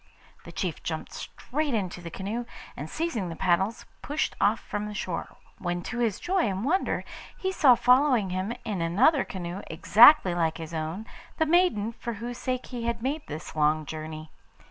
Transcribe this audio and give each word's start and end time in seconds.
The 0.45 0.51
chief 0.51 0.81
jumped 0.81 1.13
straight 1.13 1.75
into 1.75 2.01
the 2.01 2.09
canoe, 2.09 2.45
and 2.75 2.89
seizing 2.89 3.29
the 3.29 3.35
paddles 3.35 3.85
pushed 4.01 4.35
off 4.41 4.59
from 4.59 4.87
the 4.87 4.95
shore, 4.95 5.35
when 5.59 5.83
to 5.83 5.99
his 5.99 6.19
joy 6.19 6.47
and 6.49 6.65
wonder 6.65 7.03
he 7.37 7.51
saw 7.51 7.75
following 7.75 8.31
him 8.31 8.51
in 8.65 8.81
another 8.81 9.23
canoe 9.23 9.61
exactly 9.67 10.33
like 10.33 10.57
his 10.57 10.73
own 10.73 11.05
the 11.37 11.45
maiden 11.45 11.91
for 11.91 12.13
whose 12.13 12.39
sake 12.39 12.65
he 12.73 12.85
had 12.85 13.03
made 13.03 13.21
this 13.27 13.55
long 13.55 13.85
journey. 13.85 14.31